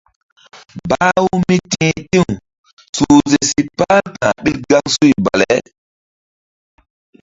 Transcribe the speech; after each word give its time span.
Bah-u 0.89 1.27
mí 1.45 1.57
ti̧h 1.71 1.93
ti̧w 2.11 2.25
suhze 2.95 3.39
si 3.49 3.61
par 3.77 4.03
ka̧h 4.19 4.35
ɓil 4.43 4.59
gaŋsuy 4.69 5.13
bale. 5.25 5.55